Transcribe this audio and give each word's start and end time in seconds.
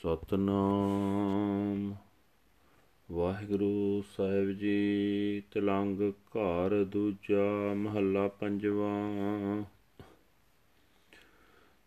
ਸਤਨਾਮ। 0.00 1.94
ਵਾਹਿਗੁਰੂ 3.10 4.02
ਸਾਹਿਬ 4.16 4.50
ਜੀ, 4.50 5.42
ਤਲੰਗ 5.50 6.00
ਘਰ 6.10 6.84
ਦੂਜਾ 6.84 7.74
ਮਹੱਲਾ 7.74 8.28
ਪੰਜਵਾ। 8.28 8.90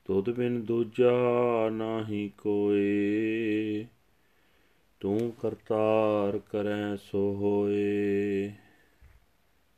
ਤੁਧ 0.06 0.30
ਬਿਨ 0.30 0.62
ਦੂਜਾ 0.62 1.12
ਨਾਹੀ 1.70 2.32
ਕੋਏ, 2.38 3.86
ਤੂੰ 5.00 5.34
ਕਰਤਾਰ 5.42 6.40
ਕਰੈ 6.40 6.96
ਸੋ 6.96 7.36
ਹੋਏ। 7.36 8.54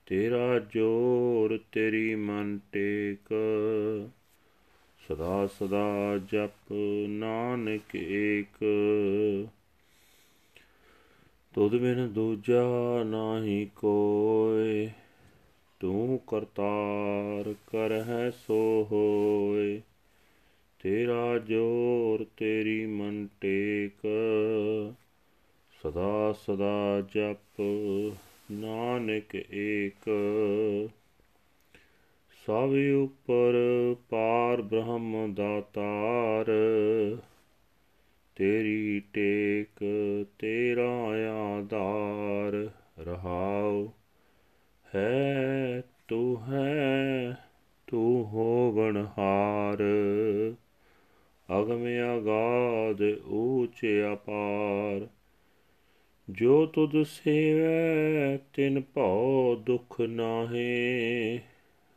ਤੇਰਾ 0.06 0.60
ਜੋਰ 0.60 1.60
ਤੇਰੀ 1.72 2.16
ਮਨ 2.16 2.60
ਟੇਕ 2.72 3.34
ਸਦਾ 5.10 5.48
ਸਦਾ 5.48 6.18
ਜਪ 6.18 6.74
ਨਾਨਕ 7.08 7.96
ਏਕ। 7.96 8.64
ਤੁਧ 11.54 11.76
ਬਿਨ 11.76 12.14
ਦੂਜਾ 12.14 13.04
ਨਾਹੀ 13.04 13.70
ਕੋਏ 13.76 14.90
ਤੂੰ 15.80 16.20
ਕਰਤਾਰ 16.28 17.54
ਕਰਹਿ 17.68 18.32
ਸੋ 18.32 18.88
ਹੋਏ 18.92 19.82
ਤੇਰਾ 20.80 21.38
ਜੋਰ 21.38 22.26
ਤੇਰੀ 22.38 22.86
ਮਨ 22.86 23.28
ਟੇਕ 23.42 24.08
ਸਦਾ 25.84 26.34
ਸਦਾ 26.34 27.02
ਜਪ 27.02 27.62
ਨਾਨਕ 28.52 29.36
ਏਕ। 29.52 30.10
ਸਭ 32.46 32.74
ਉਪਰ 33.04 33.54
ਪਾਰ 34.10 34.62
ਬ੍ਰਹਮ 34.62 35.34
ਦਾਤਾਰ 35.34 36.46
ਤੇਰੀ 38.36 39.00
ਟੇਕ 39.14 39.86
ਤੇਰਾ 40.40 40.92
ਆਧਾਰ। 41.32 42.70
ਰਹਾਉ 43.00 43.88
ਹੈ 44.96 45.84
ਤੂੰ 46.08 46.42
ਹੈ 46.42 47.38
ਤੂੰ 47.88 48.26
ਹੋਵਣ 48.26 49.06
ਹਾਰ। 49.18 49.84
ਅਗਮ 51.60 51.86
ਅਗਾਧ 52.18 53.02
ਊਚ 53.28 53.86
ਅਪਾਰ। 54.14 55.08
ਜੋ 56.30 56.66
ਤੁਧ 56.66 57.04
ਸੇਵੈ 57.04 58.38
ਤਿਨ 58.54 58.82
ਭਉ 58.82 59.56
ਦੁਖ 59.56 60.02
ਨਾਹੇ। 60.02 61.40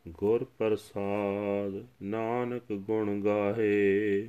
ਗੁਰ 0.09 0.45
ਪ੍ਰਸਾਦ 0.59 1.87
ਨਾਨਕ 2.03 2.62
ਗੁਣ 2.73 3.20
ਗਾਹੇ, 3.20 4.28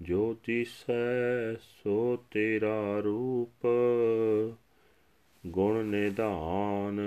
ਜੋ 0.00 0.34
ਤਿਸੈ 0.34 1.54
ਸੋ 1.54 2.24
ਤੇਰਾ 2.30 2.98
ਰੂਪ, 2.98 3.66
ਗੁਣ 5.46 5.84
ਨਿਧਾਨ 5.84 7.00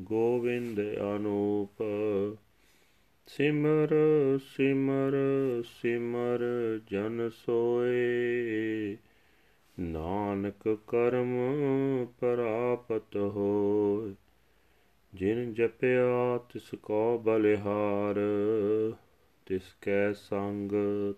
ਗੋਵਿੰਦ 0.00 0.80
ਅਨੂਪ। 1.16 1.82
ਸਿਮਰ 3.26 3.88
ਸਿਮਰ 4.38 5.12
ਸਿਮਰ 5.62 6.40
ਜਨ 6.90 7.28
ਸੋਏ, 7.28 8.96
ਨਾਨਕ 9.80 10.78
ਕਰਮ 10.86 11.36
ਪ੍ਰਾਪਤ 12.20 13.16
ਹੋਏ। 13.16 13.51
ਜਿਨ 15.22 15.54
ਜਪਿਆ 15.54 16.38
ਤਿਸ 16.38 16.74
ਕੋ 16.82 17.18
ਬਲਿਹਾਰ, 17.18 18.14
ਤਿਸ 19.46 19.62
ਕੈ 19.80 20.12
ਸੰਗ 20.12 20.72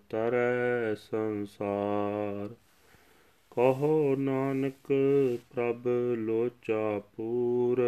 ਤਰੈ 0.09 0.95
ਸੰਸਾਰ। 0.95 2.55
ਕਹੋ 3.51 4.15
ਨਾਨਕ 4.15 4.93
ਪ੍ਰਭ 5.53 5.87
ਲੋਚਾ 6.17 6.99
ਪੂਰ, 6.99 7.81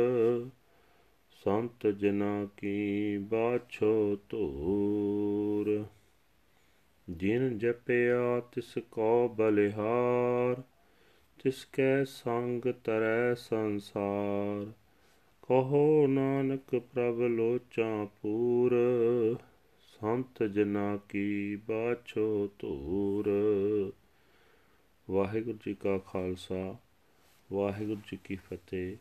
ਸੰਤ 1.43 1.87
ਜਨਾ 1.87 2.47
ਕੀ 2.57 3.17
ਬਾਛੋ 3.17 4.17
ਧੂਰ। 4.29 5.85
ਜਿਨ 7.09 7.57
ਜਪਿਆ 7.57 8.39
ਤਿਸ 8.39 8.77
ਕੋ 8.91 9.27
ਬਲਿਹਾਰ, 9.27 10.61
ਤਿਸ 11.43 11.65
ਕੈ 11.65 12.03
ਸੰਗ 12.03 12.73
ਤਰੈ 12.83 13.33
ਸੰਸਾਰ। 13.33 14.86
ਕਹੋ 15.49 16.07
ਨਾਨਕ 16.07 16.75
ਪ੍ਰਭ 16.75 17.21
ਲੋਚਾ 17.21 18.05
ਪੂਰ, 18.05 18.75
ਸੰਤ 19.87 20.43
ਜਨਾ 20.43 20.99
ਕੀ 21.09 21.55
ਬਾਛੋ 21.55 22.49
ਧੂਰ। 22.59 23.29
ਵਾਹਿਗੁਰੂ 25.09 25.57
ਜੀ 25.65 25.73
ਕਾ 25.73 25.97
ਖਾਲਸਾ, 25.97 26.75
ਵਾਹਿਗੁਰੂ 27.53 28.01
ਜੀ 28.11 28.17
ਕੀ 28.23 28.35
ਫਤਿਹ। 28.35 28.97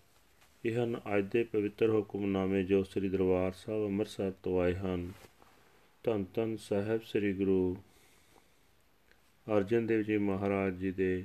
ਇਹ 0.65 0.85
ਹਨ 0.85 1.01
ਅੱਜ 1.19 1.25
ਦੇ 1.25 1.45
ਪਵਿੱਤਰ 1.45 1.91
ਹੁਕਮਨਾਮੇ 1.91 2.65
ਜੋ 2.65 2.83
ਸ੍ਰੀ 2.83 3.09
ਦਰਬਾਰ 3.09 3.53
ਸਾਹਿਬ 3.53 3.85
ਅੰਮ੍ਰਿਤਸਰ 3.85 4.33
ਤੋਂ 4.43 4.61
ਆਏ 4.61 4.75
ਹਨ। 4.75 5.13
ਧੰਨ 6.03 6.25
ਧੰਨ 6.35 6.57
ਸਾਹਿਬ 6.57 7.01
ਸ੍ਰੀ 7.05 7.33
ਗੁਰੂ 7.33 7.77
ਅਰਜਨ 9.57 9.87
ਦੇਵ 9.87 10.03
ਜੀ 10.03 10.19
ਮਹਾਰਾਜ 10.19 10.75
ਜੀ 10.75 10.91
ਦੇ 10.91 11.25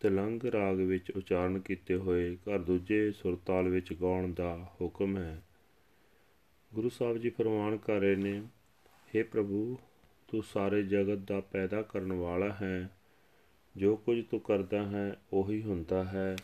ਤਲੰਗ 0.00 0.42
ਰਾਗ 0.42 0.76
ਵਿੱਚ 0.76 1.10
ਉਚਾਰਨ 1.10 1.58
ਕੀਤੇ 1.58 1.94
ਹੋਏ 1.94 2.36
ਘਰ 2.36 2.58
ਦੂਜੇ 2.58 3.12
ਸੁਰਤਾਲ 3.12 3.68
ਵਿੱਚ 3.68 3.92
ਗਾਉਣ 3.92 4.32
ਦਾ 4.32 4.74
ਹੁਕਮ 4.80 5.18
ਹੈ। 5.18 5.42
ਗੁਰੂ 6.74 6.88
ਸਾਹਿਬ 6.88 7.18
ਜੀ 7.18 7.30
ਫਰਮਾਨ 7.30 7.76
ਕਰ 7.76 7.94
ਰਹੇ 7.94 8.16
ਨੇ 8.16 8.42
हे 9.16 9.26
ਪ੍ਰਭੂ, 9.26 9.78
ਤੂੰ 10.28 10.42
ਸਾਰੇ 10.42 10.82
ਜਗਤ 10.82 11.18
ਦਾ 11.18 11.40
ਪੈਦਾ 11.40 11.82
ਕਰਨ 11.82 12.12
ਵਾਲਾ 12.12 12.56
ਹੈ। 12.62 12.90
ਜੋ 13.76 13.96
ਕੁਝ 13.96 14.24
ਤੂੰ 14.24 14.40
ਕਰਦਾ 14.40 14.82
ਹੈ, 14.82 15.16
ਉਹੀ 15.32 15.62
ਹੁੰਦਾ 15.62 16.04
ਹੈ। 16.04 16.36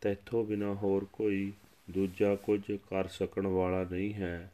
ਤੈਥੋਂ 0.00 0.44
ਬਿਨਾ 0.44 0.74
ਹੋਰ 0.74 1.04
ਕੋਈ 1.04 1.52
ਦੂਜਾ 1.90 2.36
ਕੁਝ 2.36 2.72
ਕਰ 2.72 3.06
ਸਕਣ 3.06 3.46
ਵਾਲਾ 3.46 3.84
ਨਹੀਂ 3.84 4.14
ਹੈ। 4.14 4.52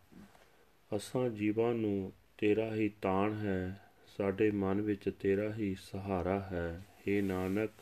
ਅਸਾਂ 0.96 1.28
ਜੀਵਾਂ 1.28 1.74
ਨੂੰ 1.74 2.12
ਤੇਰਾ 2.38 2.74
ਹੀ 2.74 2.88
ਤਾਣ 3.02 3.32
ਹੈ। 3.32 3.87
ਸਾਡੇ 4.17 4.49
ਮਨ 4.51 4.81
ਵਿੱਚ 4.81 5.09
ਤੇਰਾ 5.09 5.53
ਹੀ 5.53 5.73
ਸਹਾਰਾ 5.75 6.39
ਹੈ 6.39 6.83
हे 6.99 7.21
ਨਾਨਕ 7.23 7.81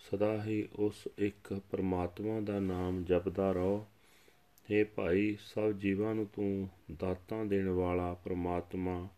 ਸਦਾ 0.00 0.42
ਹੀ 0.44 0.66
ਉਸ 0.78 1.06
ਇੱਕ 1.18 1.52
ਪਰਮਾਤਮਾ 1.70 2.40
ਦਾ 2.40 2.58
ਨਾਮ 2.60 3.02
ਜਪਦਾ 3.04 3.50
ਰਹੋ 3.52 3.86
हे 4.68 4.84
ਭਾਈ 4.96 5.36
ਸਭ 5.44 5.72
ਜੀਵਾਂ 5.72 6.14
ਨੂੰ 6.14 6.26
ਤੂੰ 6.26 6.68
ਦਾਤਾਂ 6.90 7.44
ਦੇਣ 7.44 7.68
ਵਾਲਾ 7.68 8.12
ਪਰਮਾਤਮਾ 8.14 9.08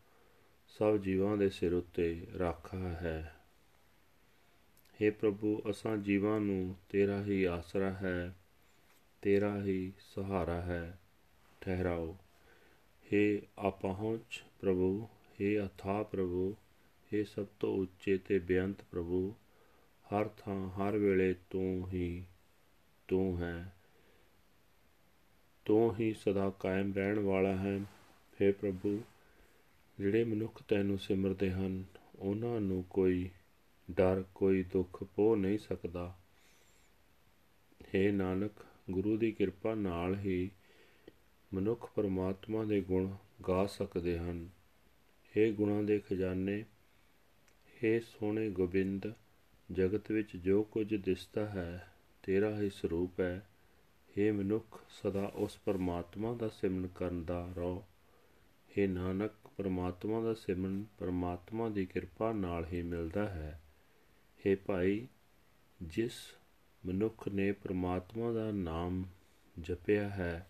ਸਭ 0.70 0.96
ਜੀਵਾਂ 0.96 1.36
ਦੇ 1.36 1.48
ਸਿਰ 1.48 1.72
ਉੱਤੇ 1.72 2.26
ਰੱਖਾ 2.36 2.78
ਹੈ 2.94 3.34
हे 4.94 5.12
ਪ੍ਰਭੂ 5.12 5.60
ਅਸਾਂ 5.70 5.96
ਜੀਵਾਂ 5.96 6.40
ਨੂੰ 6.40 6.74
ਤੇਰਾ 6.88 7.22
ਹੀ 7.22 7.44
ਆਸਰਾ 7.44 7.90
ਹੈ 7.92 8.34
ਤੇਰਾ 9.22 9.56
ਹੀ 9.62 9.92
ਸਹਾਰਾ 9.98 10.60
ਹੈ 10.62 10.98
ਠਹਿਰਾਓ 11.62 12.16
हे 13.06 13.24
ਆਪਹੁੰਚ 13.58 14.42
ਪ੍ਰਭੂ 14.60 15.08
हे 15.38 15.54
ਅਥਾ 15.66 16.02
ਪ੍ਰਭੂ 16.02 16.54
हे 17.12 17.24
ਸਭ 17.26 17.46
ਤੋਂ 17.60 17.76
ਉੱਚੇ 17.78 18.16
ਤੇ 18.18 18.38
ਬੇਅੰਤ 18.38 18.82
ਪ੍ਰਭੂ 18.90 19.34
ਹਰ 20.06 20.28
ਥਾਂ 20.38 20.56
ਹਰ 20.70 20.98
ਵੇਲੇ 20.98 21.34
ਤੂੰ 21.50 21.88
ਹੀ 21.88 22.24
ਤੂੰ 23.08 23.38
ਹੈ 23.38 23.72
ਤੂੰ 25.66 25.94
ਹੀ 25.94 26.12
ਸਦਾ 26.14 26.50
ਕਾਇਮ 26.50 26.92
ਰਹਿਣ 26.92 27.18
ਵਾਲਾ 27.18 27.56
ਹੈ 27.56 27.76
हे 28.38 28.52
ਪ੍ਰਭੂ 28.52 28.98
ਜਿਹੜੇ 29.98 30.24
ਮਨੁੱਖ 30.24 30.62
ਤੈਨੂੰ 30.62 30.98
ਸਿਮਰਦੇ 30.98 31.50
ਹਨ 31.50 31.82
ਉਹਨਾਂ 32.18 32.60
ਨੂੰ 32.60 32.82
ਕੋਈ 32.90 33.28
ਡਰ 33.88 34.22
ਕੋਈ 34.34 34.62
ਦੁੱਖ 34.62 35.02
ਪੋ 35.04 35.34
ਨਹੀਂ 35.36 35.58
ਸਕਦਾ 35.58 36.12
हे 37.80 38.10
ਨਾਨਕ 38.12 38.64
ਗੁਰੂ 38.90 39.16
ਦੀ 39.16 39.32
ਕਿਰਪਾ 39.32 39.74
ਨਾਲ 39.74 40.18
ਹੀ 40.18 40.50
ਮਨੁੱਖ 41.52 41.88
ਪਰਮਾਤਮਾ 41.96 42.64
ਦੇ 42.64 42.80
ਗੁਣ 42.80 43.08
ਗਾ 43.48 43.66
ਸਕਦੇ 43.66 44.18
ਹਨ 44.18 44.48
हे 45.34 45.50
ਗੁਣਾਂ 45.52 45.82
ਦੇ 45.82 45.98
ਖਜ਼ਾਨੇ 46.00 46.64
हे 47.76 48.00
ਸੋਹਣੇ 48.02 48.48
ਗੋਬਿੰਦ 48.50 49.12
ਜਗਤ 49.68 50.10
ਵਿੱਚ 50.10 50.36
ਜੋ 50.36 50.62
ਕੁਝ 50.62 50.94
ਦਿਸਦਾ 50.94 51.46
ਹੈ 51.46 51.86
ਤੇਰਾ 52.24 52.50
ਹੀ 52.60 52.70
ਸਰੂਪ 52.70 53.20
ਹੈ 53.20 53.34
हे 54.16 54.32
ਮਨੁੱਖ 54.32 54.80
ਸਦਾ 54.92 55.24
ਉਸ 55.36 55.56
ਪਰਮਾਤਮਾ 55.58 56.34
ਦਾ 56.34 56.48
ਸਿਮਰਨ 56.48 56.86
ਕਰਨ 56.88 57.24
ਦਾ 57.24 57.40
ਰਹੋ 57.56 57.82
हे 58.70 58.88
ਨਾਨਕ 58.88 59.32
ਪਰਮਾਤਮਾ 59.56 60.20
ਦਾ 60.20 60.34
ਸਿਮਰਨ 60.34 60.84
ਪਰਮਾਤਮਾ 60.98 61.68
ਦੀ 61.68 61.86
ਕਿਰਪਾ 61.86 62.32
ਨਾਲ 62.32 62.66
ਹੀ 62.66 62.82
ਮਿਲਦਾ 62.82 63.28
ਹੈ 63.28 63.60
हे 64.40 64.56
ਭਾਈ 64.66 65.06
ਜਿਸ 65.80 66.14
ਮਨੁੱਖ 66.82 67.28
ਨੇ 67.28 67.50
ਪਰਮਾਤਮਾ 67.52 68.32
ਦਾ 68.32 68.50
ਨਾਮ 68.52 69.04
ਜਪਿਆ 69.56 70.08
ਹੈ 70.08 70.46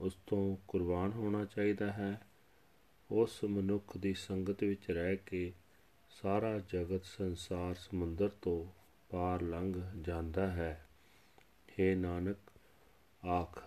ਉਸ 0.00 0.16
ਤੋਂ 0.26 0.56
ਕੁਰਬਾਨ 0.68 1.12
ਹੋਣਾ 1.12 1.44
ਚਾਹੀਦਾ 1.44 1.92
ਹੈ 1.92 2.12
ਉਸ 3.11 3.43
ਮਨੁੱਖ 3.43 3.97
ਦੀ 3.97 4.13
ਸੰਗਤ 4.13 4.63
ਵਿੱਚ 4.63 4.91
ਰਹਿ 4.91 5.17
ਕੇ 5.17 5.53
ਸਾਰਾ 6.21 6.59
ਜਗਤ 6.59 7.05
ਸੰਸਾਰ 7.05 7.75
ਸਮੁੰਦਰ 7.75 8.29
ਤੋਂ 8.29 8.65
ਪਾਰ 9.09 9.41
ਲੰਘ 9.41 9.91
ਜਾਂਦਾ 10.01 10.51
ਹੈ। 10.51 10.87
हे 11.69 11.97
ਨਾਨਕ 11.97 12.37
ਆਖ 13.25 13.63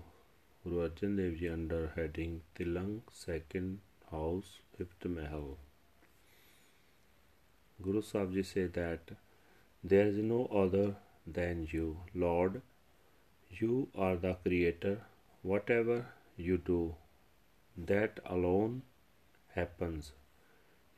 Guru 0.66 0.78
Arjan 0.84 1.16
Dev 1.16 1.34
Ji 1.40 1.48
under 1.48 1.92
heading 1.94 2.30
Tilang 2.58 2.94
second 3.16 3.78
house 4.10 4.48
fifth 4.76 5.04
Mahal. 5.04 5.44
Guru 7.80 8.02
Sahib 8.08 8.32
Ji 8.32 8.42
say 8.42 8.64
that 8.78 9.12
there 9.84 10.08
is 10.08 10.16
no 10.30 10.40
other 10.62 10.96
than 11.38 11.68
you, 11.70 11.98
Lord. 12.16 12.62
You 13.60 13.86
are 13.94 14.16
the 14.16 14.34
creator. 14.48 14.96
Whatever 15.42 16.00
you 16.36 16.58
do, 16.58 16.96
that 17.94 18.18
alone 18.26 18.82
happens. 19.54 20.12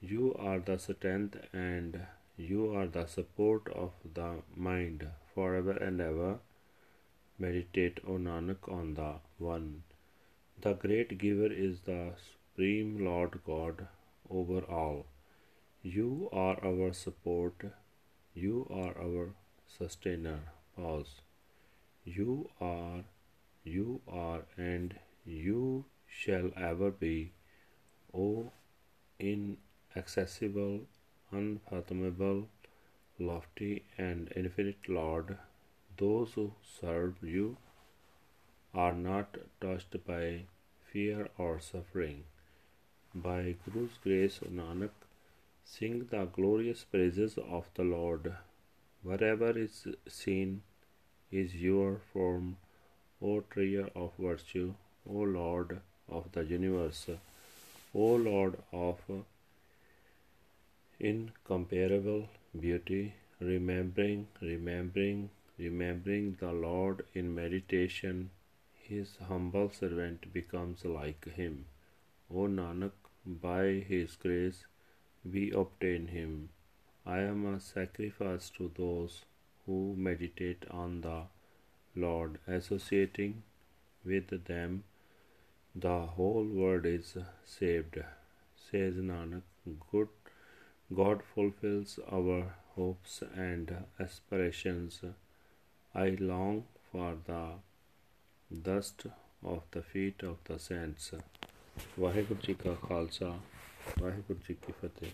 You 0.01 0.35
are 0.51 0.61
the 0.61 0.79
strength 0.79 1.37
and 1.53 2.07
you 2.39 2.75
are 2.75 2.87
the 2.87 3.05
support 3.05 3.69
of 3.75 3.93
the 4.15 4.37
mind 4.57 5.09
forever 5.35 5.73
and 5.73 6.01
ever. 6.01 6.39
Meditate, 7.39 8.01
O 8.07 8.19
Nanak, 8.19 8.69
on 8.71 8.95
the 8.95 9.15
One. 9.39 9.83
The 10.61 10.73
great 10.75 11.19
giver 11.19 11.53
is 11.53 11.81
the 11.81 12.13
Supreme 12.25 13.05
Lord 13.05 13.41
God 13.47 13.87
over 14.29 14.61
all. 14.63 15.07
You 15.83 16.29
are 16.33 16.59
our 16.65 16.93
support. 16.93 17.65
You 18.35 18.67
are 18.71 18.95
our 18.99 19.31
sustainer. 19.79 20.41
Pause. 20.77 21.21
You 22.05 22.51
are, 22.61 23.05
you 23.65 24.01
are, 24.09 24.43
and 24.57 24.95
you 25.25 25.85
shall 26.07 26.51
ever 26.57 26.91
be, 26.91 27.33
O 28.13 28.51
inaccessible, 29.19 30.87
unfathomable, 31.31 32.49
lofty, 33.19 33.85
and 33.97 34.33
infinite 34.35 34.89
Lord. 34.89 35.39
Those 35.99 36.33
who 36.35 36.53
serve 36.81 37.17
you 37.23 37.57
are 38.73 38.95
not 38.95 39.37
touched 39.61 39.97
by 40.07 40.45
fear 40.93 41.29
or 41.37 41.59
suffering. 41.61 42.25
By 43.15 43.57
Guru's 43.65 43.97
grace, 44.03 44.39
Nanak, 44.59 44.91
sing 45.65 46.07
the 46.11 46.27
glorious 46.27 46.85
praises 46.85 47.37
of 47.39 47.69
the 47.75 47.83
Lord. 47.83 48.33
Wherever 49.03 49.51
is 49.59 49.87
seen 50.07 50.63
is 51.31 51.57
your 51.57 52.01
form, 52.13 52.57
O 53.21 53.41
treasure 53.41 53.89
of 53.97 54.13
virtue, 54.19 54.75
O 55.09 55.25
Lord 55.39 55.81
of 56.09 56.31
the 56.33 56.45
universe, 56.45 57.07
O 57.95 58.15
Lord 58.15 58.59
of 58.73 59.01
incomparable 61.01 62.29
beauty, 62.59 63.15
remembering, 63.41 64.29
remembering, 64.41 65.31
remembering 65.59 66.37
the 66.41 66.53
Lord 66.53 67.05
in 67.15 67.35
meditation, 67.35 68.31
his 68.89 69.17
humble 69.29 69.71
servant 69.71 70.33
becomes 70.33 70.85
like 70.85 71.25
him. 71.41 71.67
O 72.31 72.47
Nanak, 72.47 72.93
by 73.27 73.85
his 73.89 74.17
grace 74.17 74.65
we 75.25 75.51
obtain 75.51 76.09
him. 76.09 76.51
I 77.05 77.21
am 77.21 77.47
a 77.47 77.61
sacrifice 77.61 78.51
to 78.51 78.71
those 78.77 79.25
who 79.67 79.95
meditate 79.97 80.65
on 80.71 81.01
the 81.01 81.23
Lord, 81.97 82.39
associating 82.47 83.43
with 84.05 84.45
them 84.47 84.85
the 85.75 85.99
whole 86.17 86.45
world 86.45 86.87
is 86.87 87.17
saved. 87.45 87.99
Says 88.71 88.95
Nanak, 88.95 89.43
good 89.91 90.09
God 90.95 91.23
fulfills 91.35 91.99
our 92.11 92.55
hopes 92.75 93.23
and 93.35 93.85
aspirations. 94.01 95.01
I 95.99 96.17
long 96.21 96.63
for 96.93 97.17
the 97.27 97.45
dust 98.51 99.07
of 99.45 99.63
the 99.73 99.83
feet 99.83 100.23
of 100.23 100.37
the 100.49 100.59
saints. 100.59 101.09
Waheguru 102.01 102.41
ji 102.45 102.55
ਕਾ 102.55 102.75
ਖਾਲਸਾ 102.89 103.29
ਵਾਹਿਗੁਰੂ 104.01 104.39
ਜੀ 104.49 104.55
ਕੀ 104.55 104.73
ਫਤਿਹ 104.73 105.11